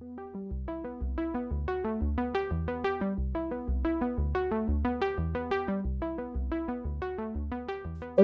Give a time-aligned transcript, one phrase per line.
[0.00, 0.06] Oi,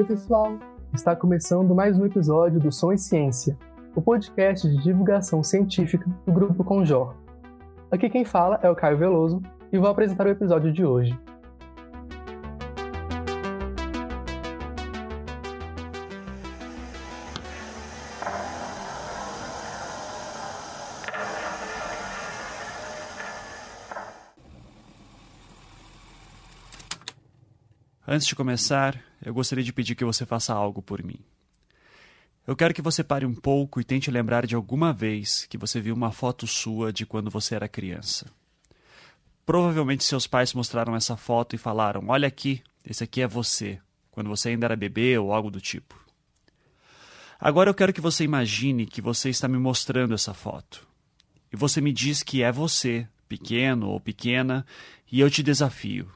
[0.07, 0.57] pessoal!
[0.93, 3.59] Está começando mais um episódio do Som e Ciência,
[3.93, 7.17] o podcast de divulgação científica do Grupo Conjor.
[7.91, 11.19] Aqui quem fala é o Caio Veloso e vou apresentar o episódio de hoje.
[28.15, 31.19] Antes de começar, eu gostaria de pedir que você faça algo por mim.
[32.47, 35.81] Eu quero que você pare um pouco e tente lembrar de alguma vez que você
[35.81, 38.31] viu uma foto sua de quando você era criança.
[39.45, 43.81] Provavelmente seus pais mostraram essa foto e falaram: Olha aqui, esse aqui é você,
[44.13, 45.99] quando você ainda era bebê ou algo do tipo.
[47.41, 50.87] Agora eu quero que você imagine que você está me mostrando essa foto.
[51.53, 54.65] E você me diz que é você, pequeno ou pequena,
[55.11, 56.09] e eu te desafio.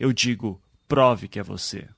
[0.00, 1.88] Eu digo: prove que é você.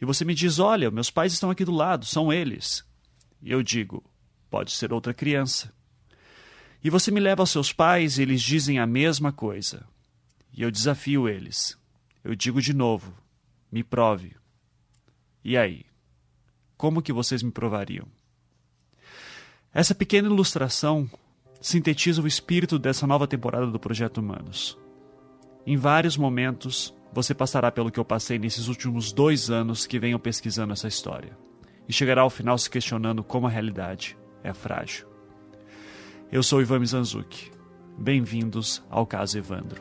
[0.00, 2.84] E você me diz: olha, meus pais estão aqui do lado, são eles.
[3.42, 4.04] E eu digo:
[4.50, 5.72] pode ser outra criança.
[6.82, 9.86] E você me leva aos seus pais e eles dizem a mesma coisa.
[10.52, 11.76] E eu desafio eles.
[12.22, 13.12] Eu digo de novo:
[13.70, 14.36] me prove.
[15.44, 15.84] E aí?
[16.76, 18.06] Como que vocês me provariam?
[19.72, 21.08] Essa pequena ilustração
[21.60, 24.78] sintetiza o espírito dessa nova temporada do Projeto Humanos.
[25.66, 30.18] Em vários momentos, você passará pelo que eu passei nesses últimos dois anos que venho
[30.18, 31.34] pesquisando essa história.
[31.88, 35.08] E chegará ao final se questionando como a realidade é frágil.
[36.30, 37.50] Eu sou Ivan Mizanzuki.
[37.96, 39.80] Bem-vindos ao caso Evandro.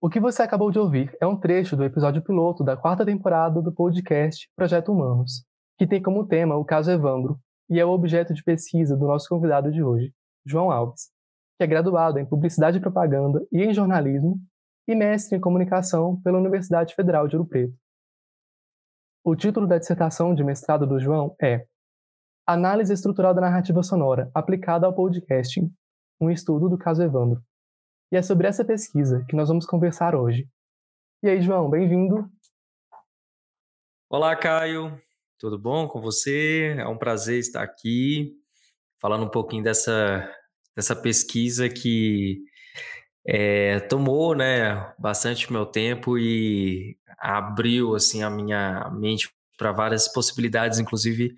[0.00, 3.62] O que você acabou de ouvir é um trecho do episódio piloto da quarta temporada
[3.62, 5.44] do podcast Projeto Humanos,
[5.78, 7.38] que tem como tema o caso Evandro,
[7.70, 10.12] e é o objeto de pesquisa do nosso convidado de hoje,
[10.44, 11.12] João Alves,
[11.56, 14.40] que é graduado em Publicidade e Propaganda e em Jornalismo
[14.88, 17.74] e mestre em Comunicação pela Universidade Federal de Ouro Preto.
[19.24, 21.64] O título da dissertação de mestrado do João é
[22.46, 25.72] Análise Estrutural da Narrativa Sonora aplicada ao podcasting,
[26.20, 27.40] um estudo do caso Evandro.
[28.10, 30.48] E é sobre essa pesquisa que nós vamos conversar hoje.
[31.22, 32.28] E aí, João, bem-vindo.
[34.08, 35.00] Olá, Caio.
[35.40, 36.74] Tudo bom com você?
[36.76, 38.34] É um prazer estar aqui
[39.00, 40.30] falando um pouquinho dessa,
[40.76, 42.42] dessa pesquisa que
[43.26, 50.78] é, tomou né, bastante meu tempo e abriu assim a minha mente para várias possibilidades,
[50.78, 51.32] inclusive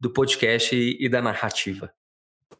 [0.00, 1.92] do podcast e da narrativa.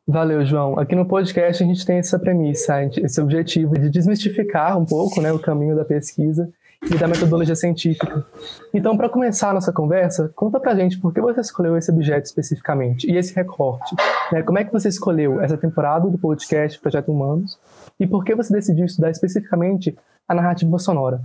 [0.07, 0.79] Valeu, João.
[0.79, 5.33] Aqui no podcast a gente tem essa premissa, esse objetivo de desmistificar um pouco né,
[5.33, 6.49] o caminho da pesquisa
[6.83, 8.25] e da metodologia científica.
[8.73, 12.27] Então, para começar a nossa conversa, conta pra gente por que você escolheu esse objeto
[12.27, 13.95] especificamente e esse recorte.
[14.33, 14.43] Né?
[14.43, 17.59] Como é que você escolheu essa temporada do podcast Projeto Humanos
[17.99, 19.97] e por que você decidiu estudar especificamente
[20.27, 21.21] a narrativa sonora?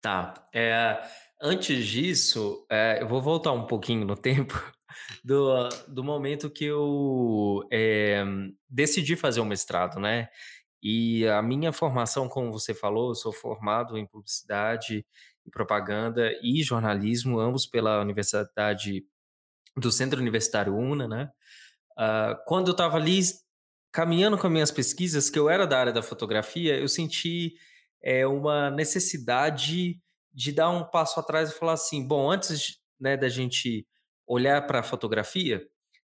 [0.00, 0.34] Tá.
[0.54, 0.98] É,
[1.42, 4.54] antes disso, é, eu vou voltar um pouquinho no tempo
[5.22, 8.24] do, do momento que eu é,
[8.68, 10.28] decidi fazer o mestrado, né?
[10.88, 15.04] E a minha formação, como você falou, eu sou formado em publicidade
[15.44, 19.04] e propaganda e jornalismo, ambos pela Universidade
[19.76, 21.30] do Centro Universitário UNA, né?
[21.98, 23.20] Uh, quando eu estava ali
[23.90, 27.54] caminhando com as minhas pesquisas, que eu era da área da fotografia, eu senti
[28.00, 30.00] é, uma necessidade
[30.32, 33.84] de dar um passo atrás e falar assim, bom, antes né, da gente
[34.24, 35.66] olhar para a fotografia,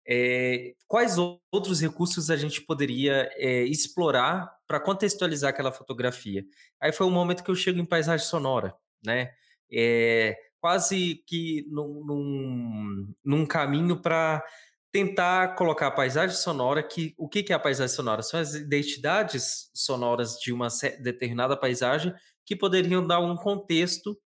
[0.05, 6.45] é, quais outros recursos a gente poderia é, explorar para contextualizar aquela fotografia?
[6.81, 8.75] Aí foi um momento que eu chego em paisagem sonora,
[9.05, 9.31] né?
[9.73, 14.45] É, quase que num, num, num caminho para
[14.91, 18.21] tentar colocar a paisagem sonora, que o que, que é a paisagem sonora?
[18.23, 20.67] São as identidades sonoras de uma
[21.01, 22.13] determinada paisagem
[22.45, 24.19] que poderiam dar um contexto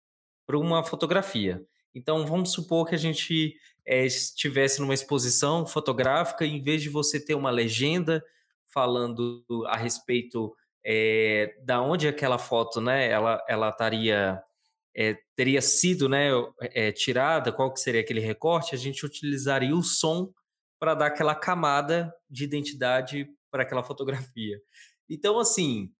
[0.46, 1.62] para uma fotografia.
[1.94, 3.54] Então, vamos supor que a gente
[3.86, 8.24] é, estivesse numa exposição fotográfica, em vez de você ter uma legenda
[8.74, 10.56] falando a respeito
[10.86, 14.42] é, da onde aquela foto, né, ela, ela estaria
[14.96, 16.30] é, teria sido, né,
[16.62, 20.34] é, tirada, qual que seria aquele recorte, a gente utilizaria o som
[20.80, 24.60] para dar aquela camada de identidade para aquela fotografia.
[25.10, 25.92] Então, assim,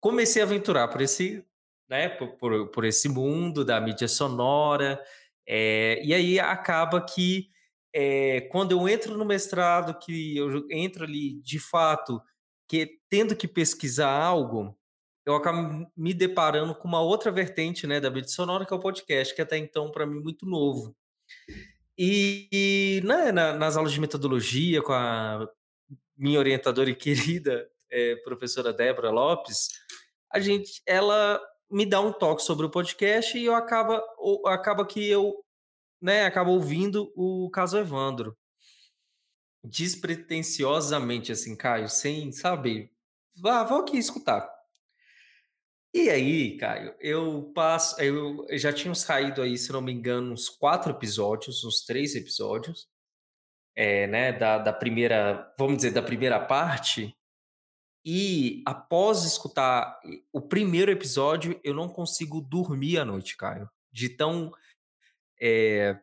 [0.00, 1.44] comecei a aventurar por esse,
[1.88, 5.02] né, por, por, esse mundo da mídia sonora,
[5.46, 7.50] e aí acaba que
[7.98, 12.20] é, quando eu entro no mestrado, que eu entro ali de fato,
[12.68, 14.78] que tendo que pesquisar algo,
[15.24, 18.80] eu acabo me deparando com uma outra vertente, né, da mídia sonora, que é o
[18.80, 20.94] podcast, que até então para mim muito novo.
[21.96, 25.48] E, e né, na, nas aulas de metodologia com a
[26.14, 29.70] minha orientadora e querida é, professora Débora Lopes,
[30.30, 31.40] a gente, ela
[31.70, 34.04] me dá um toque sobre o podcast e eu acaba,
[34.44, 35.42] acaba que eu,
[36.00, 38.36] né, acabo ouvindo o caso Evandro
[39.66, 42.90] despretensiosamente, assim, Caio, sem saber.
[43.36, 44.48] Vá, vou aqui escutar.
[45.92, 48.00] E aí, Caio, eu passo.
[48.00, 52.86] Eu já tinha saído aí, se não me engano, uns quatro episódios, uns três episódios.
[53.74, 57.14] É, né, da, da primeira, vamos dizer, da primeira parte.
[58.04, 60.00] E após escutar
[60.32, 63.68] o primeiro episódio, eu não consigo dormir à noite, Caio.
[63.92, 64.52] De tão
[65.40, 65.98] é,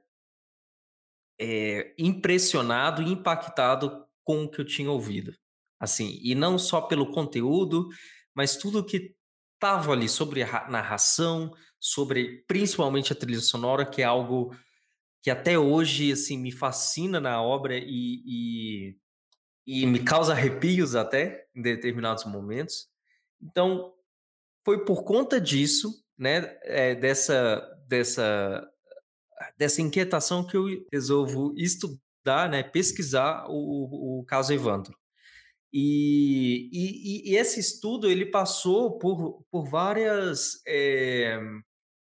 [1.40, 5.34] é, impressionado e impactado com o que eu tinha ouvido.
[5.80, 7.90] Assim, e não só pelo conteúdo,
[8.34, 9.16] mas tudo que
[9.56, 14.56] estava ali sobre a narração, sobre principalmente a trilha sonora, que é algo
[15.22, 18.98] que até hoje assim me fascina na obra e, e,
[19.66, 22.88] e me causa arrepios até em determinados momentos.
[23.42, 23.94] Então,
[24.66, 28.70] foi por conta disso, né, é, dessa, dessa
[29.58, 34.96] dessa inquietação que eu resolvo estudar, né, pesquisar o, o caso Evandro.
[35.72, 41.40] E, e, e, esse estudo ele passou por, por várias é,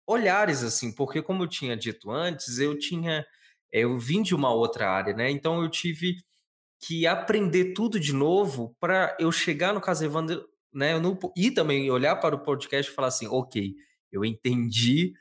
[0.06, 3.26] olhares assim, porque como eu tinha dito antes, eu tinha
[3.72, 5.32] eu vim de uma outra área, né?
[5.32, 6.18] Então eu tive
[6.82, 10.94] que aprender tudo de novo para eu chegar no caso Evandro, né?
[11.38, 13.74] E também olhar para o podcast e falar assim, ok,
[14.12, 15.14] eu entendi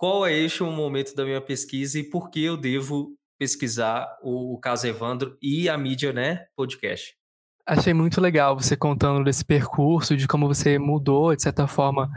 [0.00, 4.54] qual é este o momento da minha pesquisa e por que eu devo pesquisar o,
[4.54, 7.14] o caso Evandro e a mídia, né, podcast.
[7.66, 12.08] Achei muito legal você contando desse percurso, de como você mudou, de certa forma,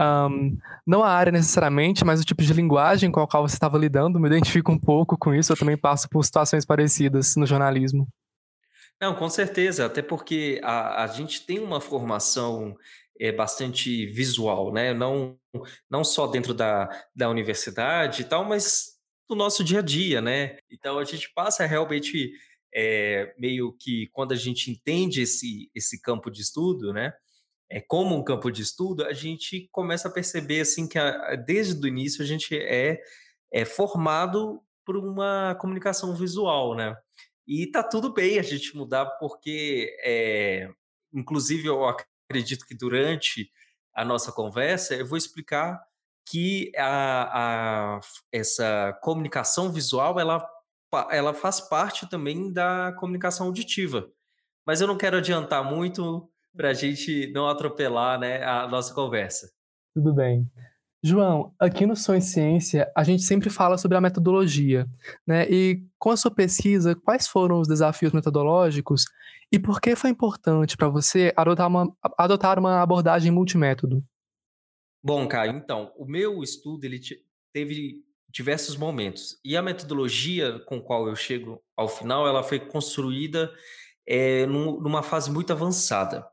[0.00, 0.56] um,
[0.86, 4.18] não a área necessariamente, mas o tipo de linguagem com a qual você estava lidando.
[4.18, 8.08] Me identifico um pouco com isso, eu também passo por situações parecidas no jornalismo.
[8.98, 12.74] Não, com certeza, até porque a, a gente tem uma formação
[13.18, 14.92] é bastante visual, né?
[14.92, 15.36] Não,
[15.90, 18.96] não só dentro da, da universidade e tal, mas
[19.28, 20.58] do nosso dia a dia, né?
[20.70, 22.32] Então a gente passa realmente
[22.74, 27.12] é, meio que quando a gente entende esse, esse campo de estudo, né?
[27.68, 31.84] É como um campo de estudo, a gente começa a perceber assim que a, desde
[31.84, 33.00] o início a gente é,
[33.52, 36.96] é formado por uma comunicação visual, né?
[37.46, 40.68] E tá tudo bem a gente mudar porque, é,
[41.12, 43.50] inclusive, eu acredito que durante
[43.96, 45.82] a nossa conversa eu vou explicar
[46.28, 48.00] que a, a,
[48.30, 50.46] essa comunicação visual ela,
[51.10, 54.08] ela faz parte também da comunicação auditiva.
[54.66, 59.50] Mas eu não quero adiantar muito para a gente não atropelar né, a nossa conversa.
[59.94, 60.50] Tudo bem.
[61.06, 64.88] João, aqui no Som Ciência, a gente sempre fala sobre a metodologia,
[65.24, 65.48] né?
[65.48, 69.04] E com a sua pesquisa, quais foram os desafios metodológicos
[69.52, 74.02] e por que foi importante para você adotar uma, adotar uma abordagem multimétodo?
[75.00, 77.00] Bom, Caio, então, o meu estudo ele
[77.52, 83.48] teve diversos momentos e a metodologia com qual eu chego ao final, ela foi construída
[84.04, 86.26] é, numa fase muito avançada.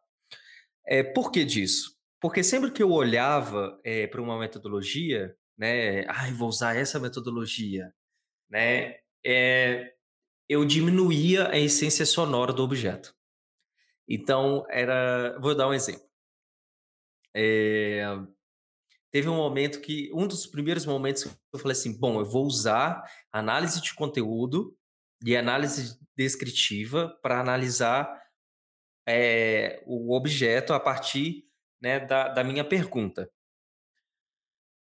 [0.84, 1.93] É, por que disso?
[2.24, 7.94] Porque sempre que eu olhava é, para uma metodologia, né, ah, vou usar essa metodologia,
[8.50, 9.94] né, é,
[10.48, 13.14] eu diminuía a essência sonora do objeto.
[14.08, 15.38] Então, era.
[15.42, 16.08] Vou dar um exemplo.
[17.36, 18.06] É,
[19.12, 20.10] teve um momento que.
[20.14, 23.04] Um dos primeiros momentos que eu falei assim: bom, eu vou usar
[23.34, 24.74] análise de conteúdo
[25.26, 28.18] e análise descritiva para analisar
[29.06, 31.52] é, o objeto a partir
[31.84, 33.30] né, da, da minha pergunta.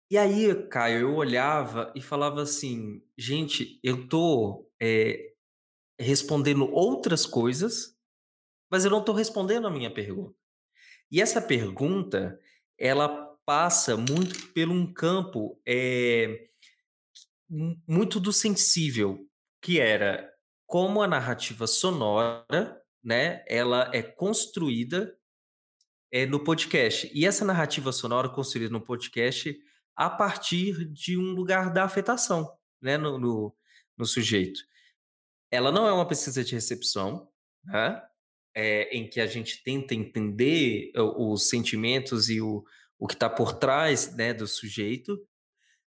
[0.09, 5.33] E aí, Caio, eu olhava e falava assim, gente, eu tô é,
[5.99, 7.99] respondendo outras coisas,
[8.71, 10.39] mas eu não estou respondendo a minha pergunta.
[11.11, 12.39] E essa pergunta,
[12.79, 13.09] ela
[13.45, 16.49] passa muito pelo um campo é,
[17.89, 19.29] muito do sensível,
[19.61, 20.33] que era
[20.65, 25.13] como a narrativa sonora, né, ela é construída
[26.15, 27.11] é, no podcast.
[27.13, 29.59] E essa narrativa sonora construída no podcast
[29.97, 33.57] a partir de um lugar da afetação né, no, no,
[33.99, 34.61] no sujeito.
[35.51, 37.29] Ela não é uma pesquisa de recepção,
[37.65, 38.01] né,
[38.55, 42.65] é, em que a gente tenta entender os sentimentos e o,
[42.97, 45.21] o que está por trás né, do sujeito,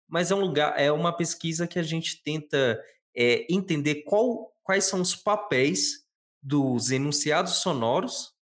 [0.08, 2.84] mas é um lugar, é uma pesquisa que a gente tenta
[3.16, 6.04] é, entender qual, quais são os papéis
[6.42, 8.35] dos enunciados sonoros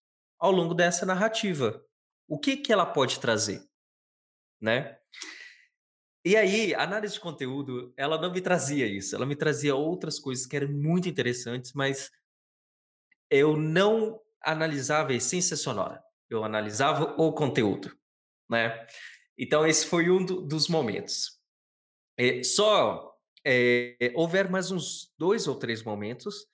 [0.44, 1.82] ao longo dessa narrativa.
[2.28, 3.66] o que, que ela pode trazer,
[4.60, 4.98] né?
[6.22, 10.18] E aí, a análise de conteúdo, ela não me trazia isso, ela me trazia outras
[10.18, 12.10] coisas que eram muito interessantes, mas
[13.30, 17.96] eu não analisava a essência sonora, eu analisava o conteúdo,
[18.48, 18.86] né?
[19.38, 21.40] Então, esse foi um do, dos momentos.
[22.18, 26.46] É, só é, houver mais uns dois ou três momentos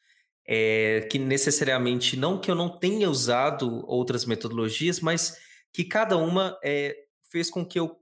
[0.47, 5.37] é, que necessariamente não que eu não tenha usado outras metodologias, mas
[5.73, 6.97] que cada uma é,
[7.31, 8.01] fez com que eu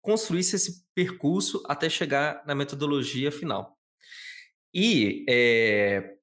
[0.00, 3.76] construísse esse percurso até chegar na metodologia final.
[4.72, 6.16] E, é,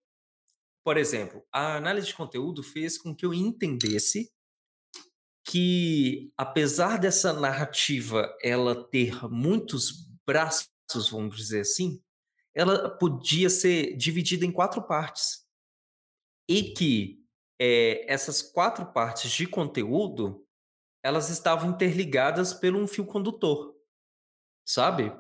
[0.84, 4.32] por exemplo, a análise de conteúdo fez com que eu entendesse
[5.44, 10.70] que, apesar dessa narrativa ela ter muitos braços,
[11.12, 12.02] vamos dizer assim,
[12.54, 15.45] ela podia ser dividida em quatro partes
[16.48, 17.24] e que
[17.60, 20.46] é, essas quatro partes de conteúdo
[21.04, 23.76] elas estavam interligadas por um fio condutor,
[24.68, 25.14] sabe?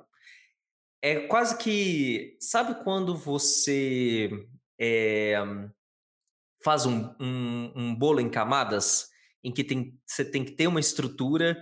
[1.01, 4.47] É quase que sabe quando você
[4.81, 5.35] é,
[6.63, 9.09] faz um, um, um, bolo em camadas
[9.43, 11.61] em que tem, você tem que ter uma estrutura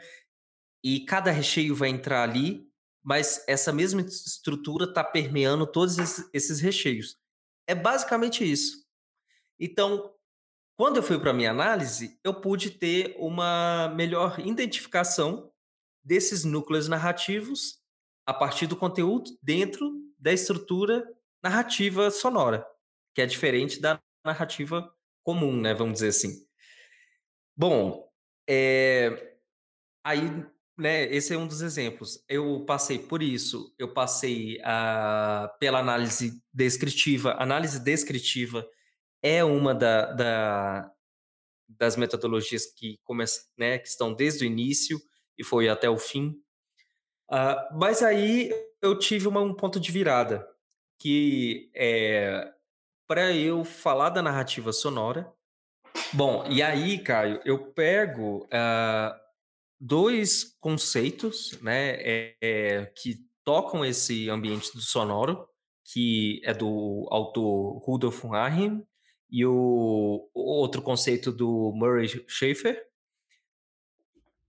[0.81, 2.65] e cada recheio vai entrar ali,
[3.03, 7.17] mas essa mesma estrutura está permeando todos esses, esses recheios.
[7.67, 8.82] É basicamente isso.
[9.59, 10.13] Então,
[10.75, 15.51] quando eu fui para a minha análise, eu pude ter uma melhor identificação
[16.03, 17.79] desses núcleos narrativos
[18.25, 21.05] a partir do conteúdo dentro da estrutura
[21.43, 22.65] narrativa sonora,
[23.13, 24.91] que é diferente da narrativa
[25.23, 25.73] comum, né?
[25.73, 26.45] Vamos dizer assim.
[27.55, 28.09] Bom,
[28.49, 29.35] é...
[30.03, 30.21] aí,
[30.77, 31.03] né?
[31.13, 32.23] Esse é um dos exemplos.
[32.27, 33.73] Eu passei por isso.
[33.77, 35.53] Eu passei a...
[35.59, 37.35] pela análise descritiva.
[37.37, 38.67] Análise descritiva
[39.23, 40.91] é uma da, da,
[41.69, 43.23] das metodologias que, come,
[43.57, 45.01] né, que estão desde o início
[45.37, 46.35] e foi até o fim.
[47.31, 48.51] Uh, mas aí
[48.81, 50.45] eu tive uma, um ponto de virada,
[50.99, 52.51] que é
[53.07, 55.31] para eu falar da narrativa sonora.
[56.11, 59.19] Bom, e aí, Caio, eu pego uh,
[59.79, 65.47] dois conceitos né, é, é, que tocam esse ambiente do sonoro,
[65.85, 68.85] que é do autor Rudolf Rahim
[69.33, 72.87] e o, o outro conceito do Murray Schafer.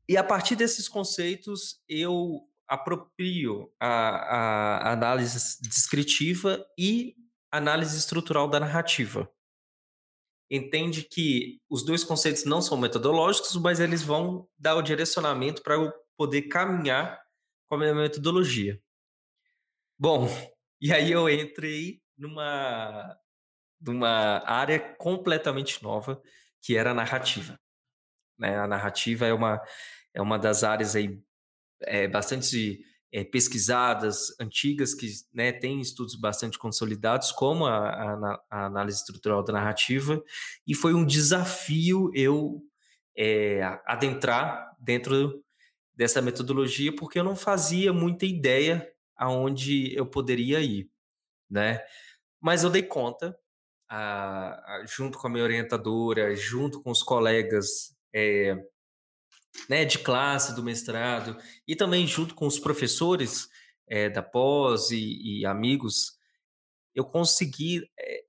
[0.07, 7.17] E a partir desses conceitos, eu aproprio a, a análise descritiva e
[7.50, 9.26] análise estrutural da narrativa.
[10.50, 15.76] Entende que os dois conceitos não são metodológicos, mas eles vão dar o direcionamento para
[15.76, 17.19] eu poder caminhar
[17.67, 18.79] com a minha metodologia.
[19.99, 20.29] Bom,
[20.79, 23.19] e aí eu entrei numa
[23.85, 26.21] de uma área completamente nova,
[26.62, 27.61] que era a narrativa.
[28.38, 28.57] Né?
[28.57, 29.61] A narrativa é uma,
[30.14, 31.21] é uma das áreas aí,
[31.83, 38.67] é, bastante é, pesquisadas, antigas, que né, tem estudos bastante consolidados, como a, a, a,
[38.67, 40.23] análise estrutural da narrativa,
[40.67, 42.62] e foi um desafio eu
[43.14, 45.45] é, adentrar dentro
[45.95, 50.91] dessa metodologia, porque eu não fazia muita ideia aonde eu poderia ir,
[51.49, 51.81] né?
[52.41, 53.38] Mas eu dei conta
[53.95, 58.57] a, a, junto com a minha orientadora, junto com os colegas é,
[59.69, 61.37] né, de classe do mestrado
[61.67, 63.49] e também junto com os professores
[63.87, 66.19] é, da pós e, e, amigos,
[66.93, 68.25] eu consegui é,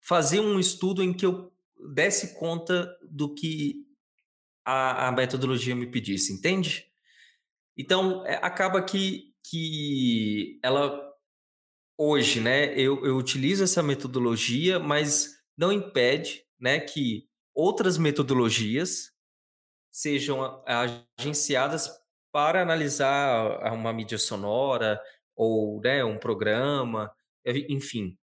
[0.00, 1.52] fazer um estudo em que eu
[1.92, 3.84] desse conta do que
[4.64, 6.86] a, a metodologia me pedisse, entende?
[7.76, 11.09] Então, acaba que, que ela
[12.02, 19.12] hoje, né, eu, eu utilizo essa metodologia, mas não impede, né, que outras metodologias
[19.92, 20.64] sejam
[21.18, 21.90] agenciadas
[22.32, 24.98] para analisar uma mídia sonora
[25.36, 27.12] ou né, um programa,
[27.68, 28.16] enfim.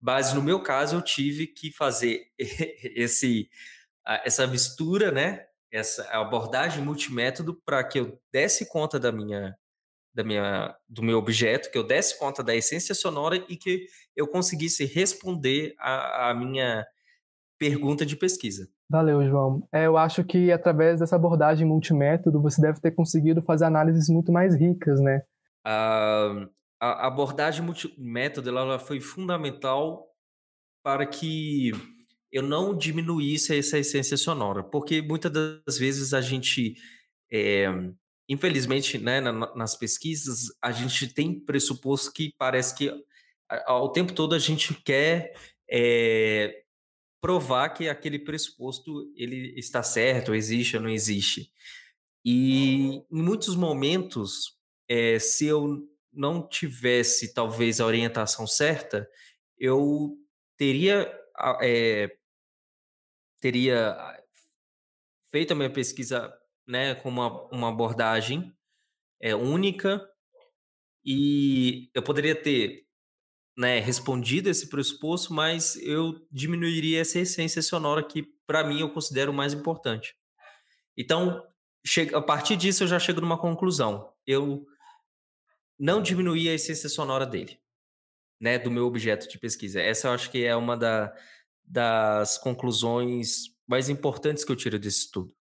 [0.00, 3.48] Mas no meu caso eu tive que fazer esse
[4.24, 9.56] essa mistura, né, essa abordagem multimétodo para que eu desse conta da minha
[10.14, 14.26] da minha, do meu objeto, que eu desse conta da essência sonora e que eu
[14.26, 16.84] conseguisse responder a, a minha
[17.58, 18.68] pergunta de pesquisa.
[18.90, 19.66] Valeu, João.
[19.72, 24.30] É, eu acho que através dessa abordagem multimétodo você deve ter conseguido fazer análises muito
[24.30, 25.22] mais ricas, né?
[25.64, 26.46] a,
[26.80, 30.08] a abordagem multimétodo ela foi fundamental
[30.82, 31.70] para que
[32.30, 36.74] eu não diminuísse essa essência sonora, porque muitas das vezes a gente
[37.30, 37.66] é,
[38.28, 42.92] infelizmente, né, nas pesquisas, a gente tem pressuposto que parece que
[43.66, 45.34] ao tempo todo a gente quer
[45.70, 46.62] é,
[47.20, 51.52] provar que aquele pressuposto ele está certo, existe ou não existe.
[52.24, 59.08] E em muitos momentos, é, se eu não tivesse talvez a orientação certa,
[59.58, 60.16] eu
[60.56, 61.12] teria
[61.60, 62.10] é,
[63.40, 63.96] teria
[65.30, 66.32] feito a minha pesquisa
[66.66, 68.52] né, com uma, uma abordagem
[69.20, 70.06] é, única
[71.04, 72.86] e eu poderia ter
[73.56, 79.32] né, respondido esse pressuposto, mas eu diminuiria essa essência sonora que, para mim, eu considero
[79.32, 80.14] mais importante.
[80.96, 81.42] Então,
[82.14, 84.12] a partir disso, eu já chego numa conclusão.
[84.26, 84.66] Eu
[85.78, 87.58] não diminuí a essência sonora dele,
[88.40, 89.80] né, do meu objeto de pesquisa.
[89.80, 91.12] Essa eu acho que é uma da,
[91.64, 95.34] das conclusões mais importantes que eu tiro desse estudo.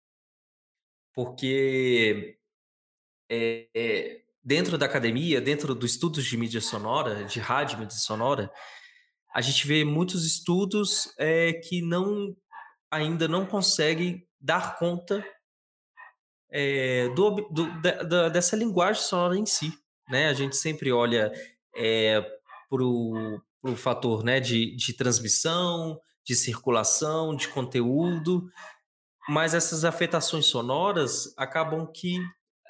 [1.14, 2.38] Porque
[3.30, 8.50] é, é, dentro da academia, dentro dos estudos de mídia sonora, de rádio mídia sonora,
[9.34, 12.36] a gente vê muitos estudos é, que não
[12.90, 15.24] ainda não conseguem dar conta
[16.50, 19.72] é, do, do, da, dessa linguagem sonora em si
[20.08, 20.28] né?
[20.28, 21.30] A gente sempre olha
[21.76, 22.20] é,
[22.68, 28.48] para o fator né, de, de transmissão, de circulação, de conteúdo,
[29.28, 32.18] mas essas afetações sonoras acabam que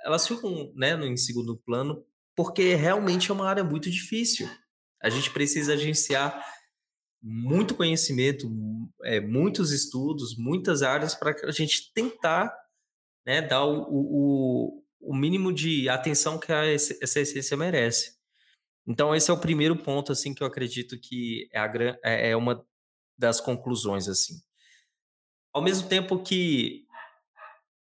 [0.04, 4.48] elas ficam né, em segundo plano, porque realmente é uma área muito difícil.
[5.00, 6.44] A gente precisa agenciar
[7.22, 8.48] muito conhecimento,
[9.04, 12.52] é, muitos estudos, muitas áreas para a gente tentar
[13.26, 18.16] né, dar o, o, o mínimo de atenção que a, essa essência merece.
[18.86, 21.72] Então esse é o primeiro ponto assim que eu acredito que é, a,
[22.04, 22.64] é, é uma
[23.16, 24.34] das conclusões assim.
[25.52, 26.86] Ao mesmo tempo que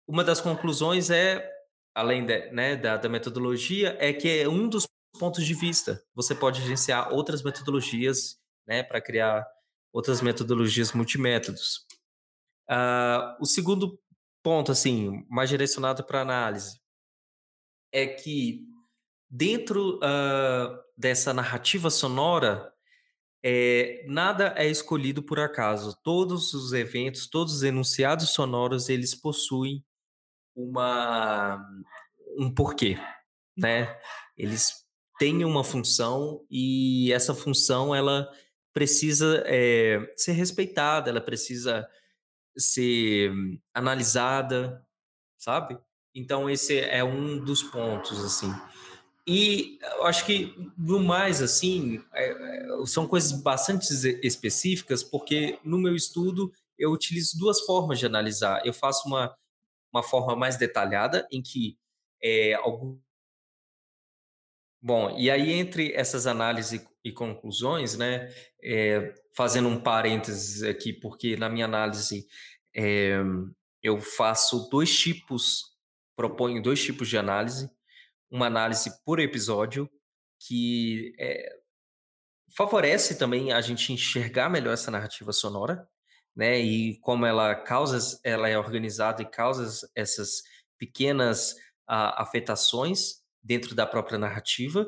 [0.07, 1.49] uma das conclusões é,
[1.95, 6.03] além de, né, da, da metodologia, é que é um dos pontos de vista.
[6.15, 9.45] Você pode agenciar outras metodologias né, para criar
[9.91, 11.85] outras metodologias multimétodos.
[12.69, 13.99] Uh, o segundo
[14.41, 16.81] ponto, assim, mais direcionado para análise,
[17.91, 18.67] é que
[19.29, 22.72] dentro uh, dessa narrativa sonora,
[23.43, 25.99] é, nada é escolhido por acaso.
[26.01, 29.83] Todos os eventos, todos os enunciados sonoros, eles possuem
[30.55, 31.59] uma
[32.37, 32.97] um porquê,
[33.57, 33.99] né?
[34.37, 34.85] Eles
[35.19, 38.29] têm uma função e essa função ela
[38.73, 41.87] precisa é, ser respeitada, ela precisa
[42.57, 43.31] ser
[43.73, 44.85] analisada,
[45.37, 45.77] sabe?
[46.15, 48.51] Então esse é um dos pontos assim.
[49.25, 53.87] E eu acho que no mais assim é, é, são coisas bastante
[54.21, 58.65] específicas porque no meu estudo eu utilizo duas formas de analisar.
[58.65, 59.35] Eu faço uma
[59.93, 61.77] uma forma mais detalhada em que
[62.21, 62.99] é, algum
[64.81, 68.29] Bom, e aí entre essas análises e conclusões, né,
[68.61, 72.27] é, fazendo um parênteses aqui, porque na minha análise
[72.75, 73.17] é,
[73.81, 75.73] eu faço dois tipos
[76.15, 77.69] proponho dois tipos de análise.
[78.33, 79.87] Uma análise por episódio,
[80.39, 81.55] que é,
[82.57, 85.87] favorece também a gente enxergar melhor essa narrativa sonora,
[86.35, 86.59] né?
[86.59, 90.41] E como ela causa, ela é organizada e causa essas
[90.79, 91.55] pequenas
[91.87, 94.87] a, afetações dentro da própria narrativa.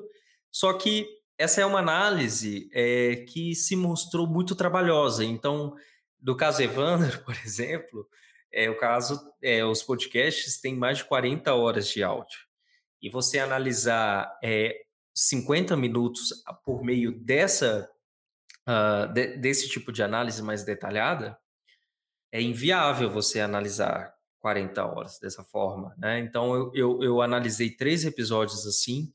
[0.51, 5.23] Só que essa é uma análise é, que se mostrou muito trabalhosa.
[5.23, 5.75] Então,
[6.19, 8.07] do caso Evandro, por exemplo,
[8.51, 12.39] é, o caso, é, os podcasts têm mais de 40 horas de áudio.
[13.01, 17.89] E você analisar é, 50 minutos por meio dessa,
[18.67, 21.37] uh, de, desse tipo de análise mais detalhada,
[22.31, 25.95] é inviável você analisar 40 horas dessa forma.
[25.97, 26.19] Né?
[26.19, 29.13] Então, eu, eu, eu analisei três episódios assim,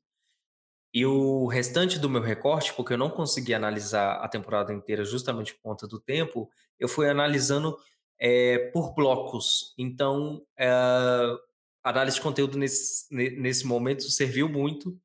[0.93, 5.55] e o restante do meu recorte, porque eu não consegui analisar a temporada inteira justamente
[5.55, 7.77] por conta do tempo, eu fui analisando
[8.19, 9.73] é, por blocos.
[9.79, 11.37] Então, a
[11.83, 14.99] análise de conteúdo nesse, nesse momento serviu muito,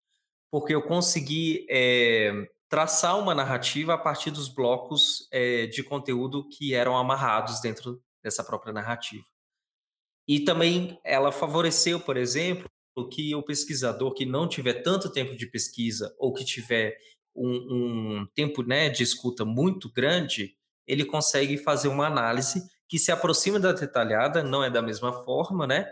[0.52, 5.28] porque eu consegui é, traçar uma narrativa a partir dos blocos
[5.72, 9.26] de conteúdo que eram amarrados dentro dessa própria narrativa.
[10.28, 12.68] E também ela favoreceu, por exemplo,
[13.12, 16.98] que o pesquisador que não tiver tanto tempo de pesquisa ou que tiver
[17.36, 20.56] um, um tempo né, de escuta muito grande,
[20.88, 25.68] ele consegue fazer uma análise que se aproxima da detalhada, não é da mesma forma,
[25.68, 25.92] né?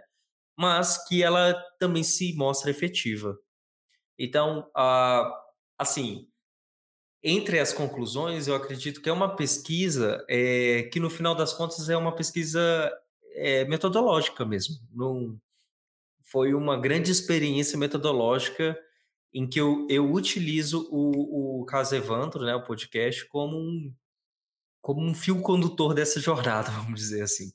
[0.57, 3.37] Mas que ela também se mostra efetiva.
[4.17, 4.69] Então,
[5.77, 6.27] assim,
[7.23, 11.89] entre as conclusões, eu acredito que é uma pesquisa é, que, no final das contas,
[11.89, 12.91] é uma pesquisa
[13.33, 14.75] é, metodológica mesmo.
[16.21, 18.77] Foi uma grande experiência metodológica
[19.33, 23.93] em que eu, eu utilizo o, o caso Evandro, né, o podcast, como um,
[24.81, 27.51] como um fio condutor dessa jornada, vamos dizer assim.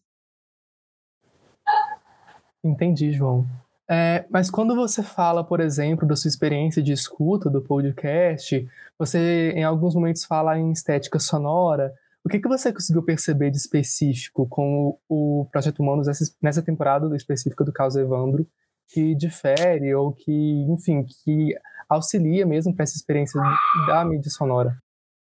[2.64, 3.47] Entendi, João.
[3.90, 8.68] É, mas quando você fala, por exemplo, da sua experiência de escuta do podcast,
[8.99, 11.94] você em alguns momentos fala em estética sonora.
[12.23, 16.07] O que, que você conseguiu perceber de específico com o, o Projeto Humanos
[16.42, 18.47] nessa temporada específica do caso Evandro,
[18.88, 20.33] que difere ou que,
[20.68, 21.55] enfim, que
[21.88, 23.40] auxilia mesmo para essa experiência
[23.87, 24.77] da mídia sonora?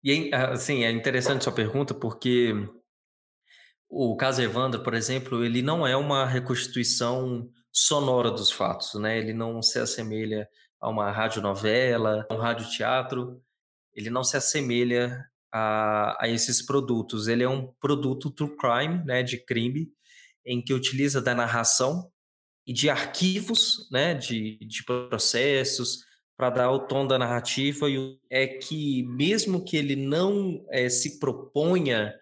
[0.04, 2.54] E assim, é interessante sua pergunta porque
[3.90, 9.18] o caso Evandro, por exemplo, ele não é uma reconstituição sonora dos fatos, né?
[9.18, 10.48] Ele não se assemelha
[10.80, 13.42] a uma radionovela, a um radioteatro,
[13.94, 17.28] ele não se assemelha a, a esses produtos.
[17.28, 19.90] Ele é um produto true crime, né, de crime,
[20.46, 22.12] em que utiliza da narração
[22.66, 26.06] e de arquivos, né, de, de processos,
[26.38, 27.90] para dar o tom da narrativa.
[27.90, 32.14] E é que, mesmo que ele não é, se proponha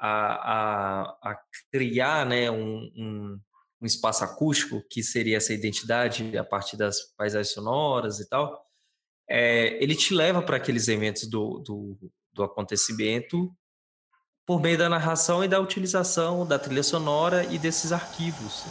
[0.00, 3.40] a, a, a criar né, um, um
[3.80, 8.66] um espaço acústico, que seria essa identidade a partir das paisagens sonoras e tal,
[9.28, 13.50] é, ele te leva para aqueles eventos do, do, do, acontecimento
[14.44, 18.64] por meio da narração e da utilização da trilha sonora e desses arquivos.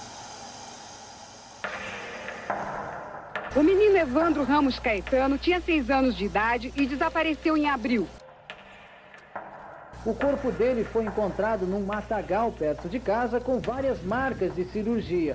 [3.56, 8.08] O menino Evandro Ramos Caetano tinha seis anos de idade e desapareceu em abril.
[10.06, 15.34] O corpo dele foi encontrado num matagal perto de casa com várias marcas de cirurgia.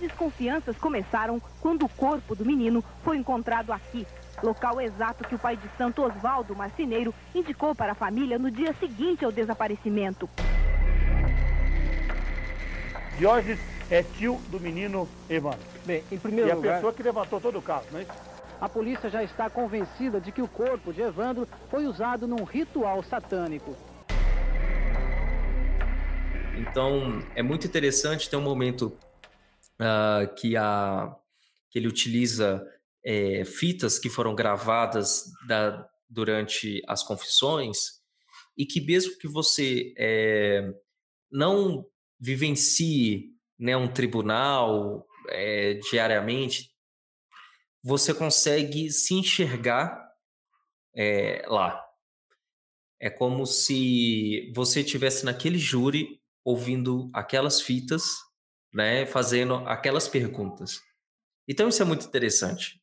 [0.00, 4.04] Desconfianças começaram quando o corpo do menino foi encontrado aqui,
[4.42, 8.74] local exato que o pai de Santo Oswaldo Marcineiro indicou para a família no dia
[8.80, 10.28] seguinte ao desaparecimento.
[13.18, 15.60] Diógenes é tio do menino Evandro.
[15.84, 16.72] Bem, em primeiro e lugar...
[16.72, 18.29] a pessoa que levantou todo o caso, não é isso?
[18.60, 23.02] A polícia já está convencida de que o corpo de Evandro foi usado num ritual
[23.02, 23.74] satânico.
[26.58, 28.98] Então, é muito interessante ter um momento
[29.80, 31.16] uh, que, a,
[31.70, 32.62] que ele utiliza
[33.02, 38.00] é, fitas que foram gravadas da, durante as confissões
[38.58, 40.70] e que mesmo que você é,
[41.32, 41.86] não
[42.20, 46.70] vivencie né, um tribunal é, diariamente,
[47.82, 50.10] você consegue se enxergar
[50.94, 51.82] é, lá.
[53.00, 58.02] É como se você estivesse naquele júri ouvindo aquelas fitas,
[58.72, 60.80] né, fazendo aquelas perguntas.
[61.48, 62.80] Então isso é muito interessante.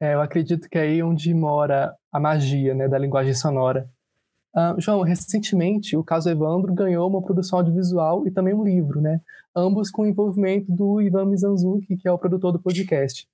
[0.00, 3.88] É, eu acredito que é aí onde mora a magia né, da linguagem sonora.
[4.54, 9.20] Uh, João, recentemente o caso Evandro ganhou uma produção audiovisual e também um livro, né?
[9.54, 13.28] Ambos com o envolvimento do Ivan Mizanzuki, que é o produtor do podcast.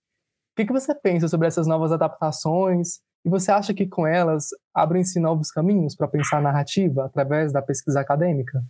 [0.53, 3.01] O que, que você pensa sobre essas novas adaptações?
[3.25, 7.63] E você acha que com elas abrem-se novos caminhos para pensar a narrativa através da
[7.63, 8.63] pesquisa acadêmica?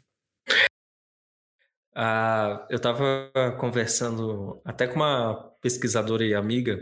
[1.94, 6.78] Ah, eu estava conversando até com uma pesquisadora e amiga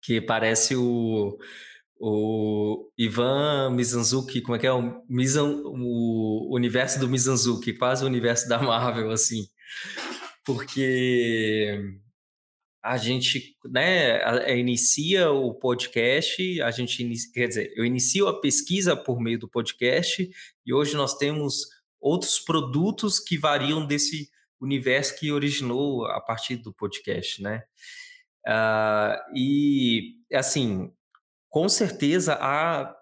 [0.00, 1.36] que parece o,
[1.98, 4.72] o Ivan Mizanzuki, como é que é?
[4.72, 9.42] O, Mizan, o universo do Mizanzuki, quase o universo da Marvel, assim.
[10.44, 11.98] Porque
[12.84, 14.20] a gente né,
[14.58, 19.48] inicia o podcast, a gente inicia, quer dizer, eu inicio a pesquisa por meio do
[19.48, 20.30] podcast
[20.66, 21.66] e hoje nós temos
[21.98, 24.28] outros produtos que variam desse
[24.60, 27.64] universo que originou a partir do podcast, né?
[28.46, 30.92] Uh, e assim,
[31.48, 32.94] com certeza há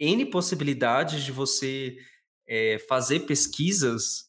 [0.00, 1.96] N possibilidades de você
[2.48, 4.28] é, fazer pesquisas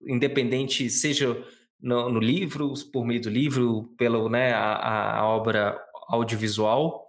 [0.00, 1.36] independente, seja
[1.84, 7.06] no, no livro, por meio do livro, pela né, a, a obra audiovisual,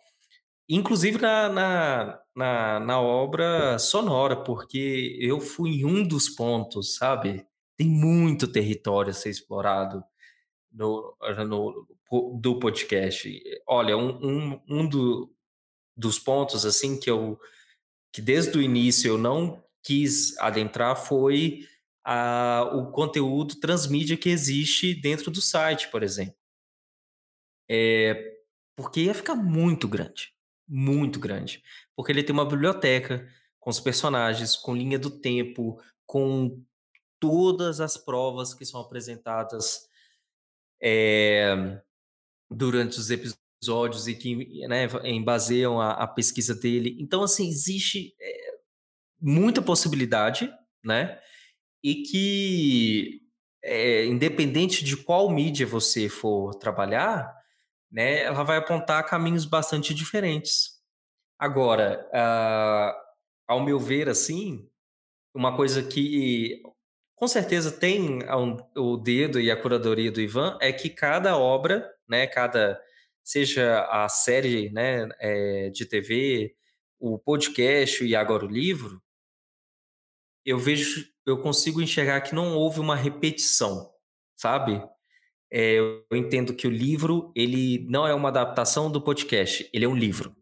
[0.68, 7.46] inclusive na, na, na, na, obra sonora, porque eu fui em um dos pontos, sabe?
[7.78, 10.04] Tem muito território a ser explorado
[10.70, 11.16] no,
[11.48, 11.88] no
[12.42, 13.42] do podcast.
[13.66, 15.34] Olha, um, um, um do,
[15.96, 17.40] dos pontos assim que eu
[18.12, 21.66] que desde o início eu não quis adentrar foi
[22.06, 26.36] a, o conteúdo transmídia que existe dentro do site, por exemplo.
[27.68, 28.36] É,
[28.76, 30.32] porque ia ficar muito grande,
[30.68, 31.64] muito grande.
[31.96, 33.28] Porque ele tem uma biblioteca
[33.60, 36.64] com os personagens, com linha do tempo, com
[37.20, 39.90] todas as provas que são apresentadas
[40.80, 41.82] é,
[42.52, 46.96] durante os episódios e que né, embaseiam a, a, pesquisa dele.
[47.00, 48.58] Então, assim, existe é,
[49.20, 51.20] muita possibilidade, né?
[51.86, 53.22] E que,
[53.64, 57.32] é, independente de qual mídia você for trabalhar,
[57.92, 60.82] né, ela vai apontar caminhos bastante diferentes.
[61.38, 62.92] Agora, uh,
[63.48, 64.68] ao meu ver, assim,
[65.32, 66.60] uma coisa que
[67.14, 68.18] com certeza tem
[68.76, 72.82] o dedo e a curadoria do Ivan é que cada obra, né, cada
[73.24, 76.56] seja a série, né, é, de TV,
[77.00, 79.00] o podcast e agora o livro,
[80.44, 83.92] eu vejo, eu consigo enxergar que não houve uma repetição,
[84.36, 84.82] sabe?
[85.52, 89.88] É, eu entendo que o livro ele não é uma adaptação do podcast, ele é
[89.88, 90.36] um livro.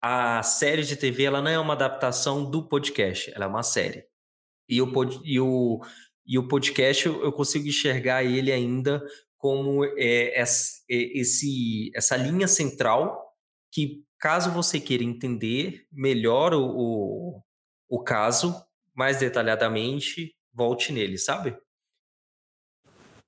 [0.00, 4.04] A série de TV ela não é uma adaptação do podcast, ela é uma série.
[4.68, 4.88] E o,
[5.24, 5.80] e o,
[6.26, 9.02] e o podcast eu consigo enxergar ele ainda
[9.38, 10.42] como é,
[10.88, 13.24] esse, essa linha central
[13.72, 17.42] que, caso você queira entender melhor o, o,
[17.88, 18.54] o caso,
[18.98, 21.56] mais detalhadamente, volte nele, sabe?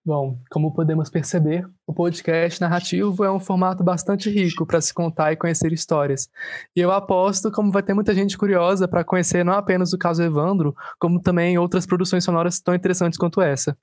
[0.04, 5.30] Bom, como podemos perceber, o podcast narrativo é um formato bastante rico para se contar
[5.30, 6.28] e conhecer histórias.
[6.74, 10.24] E eu aposto como vai ter muita gente curiosa para conhecer não apenas o caso
[10.24, 13.78] Evandro, como também outras produções sonoras tão interessantes quanto essa.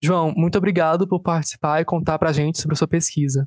[0.00, 3.44] João, muito obrigado por participar e contar para a gente sobre a sua pesquisa.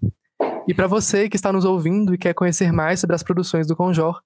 [0.67, 3.75] E para você que está nos ouvindo e quer conhecer mais sobre as produções do
[3.75, 4.21] Conjor,